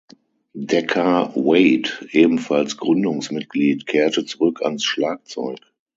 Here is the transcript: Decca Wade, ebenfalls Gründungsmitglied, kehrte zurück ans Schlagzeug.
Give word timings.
Decca 0.55 1.31
Wade, 1.35 1.91
ebenfalls 2.09 2.75
Gründungsmitglied, 2.75 3.85
kehrte 3.85 4.25
zurück 4.25 4.63
ans 4.63 4.83
Schlagzeug. 4.83 5.59